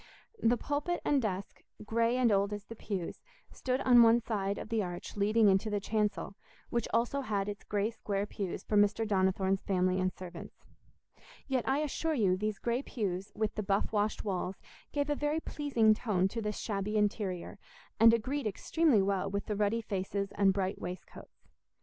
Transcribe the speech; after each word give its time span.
The 0.41 0.57
pulpit 0.57 0.99
and 1.05 1.21
desk, 1.21 1.63
grey 1.85 2.17
and 2.17 2.31
old 2.31 2.53
as 2.53 2.65
the 2.65 2.75
pews, 2.75 3.21
stood 3.51 3.81
on 3.81 4.01
one 4.01 4.19
side 4.19 4.57
of 4.57 4.69
the 4.69 4.81
arch 4.81 5.15
leading 5.15 5.47
into 5.47 5.69
the 5.69 5.79
chancel, 5.79 6.35
which 6.71 6.87
also 6.91 7.21
had 7.21 7.47
its 7.47 7.63
grey 7.63 7.91
square 7.91 8.25
pews 8.25 8.63
for 8.63 8.75
Mr. 8.75 9.07
Donnithorne's 9.07 9.61
family 9.61 9.99
and 9.99 10.11
servants. 10.11 10.65
Yet 11.47 11.69
I 11.69 11.83
assure 11.83 12.15
you 12.15 12.35
these 12.35 12.57
grey 12.57 12.81
pews, 12.81 13.31
with 13.35 13.53
the 13.53 13.61
buff 13.61 13.93
washed 13.93 14.25
walls, 14.25 14.59
gave 14.91 15.07
a 15.07 15.13
very 15.15 15.39
pleasing 15.39 15.93
tone 15.93 16.27
to 16.29 16.41
this 16.41 16.57
shabby 16.57 16.97
interior, 16.97 17.59
and 17.99 18.11
agreed 18.11 18.47
extremely 18.47 19.03
well 19.03 19.29
with 19.29 19.45
the 19.45 19.55
ruddy 19.55 19.81
faces 19.81 20.31
and 20.31 20.51
bright 20.51 20.81
waistcoats. 20.81 21.45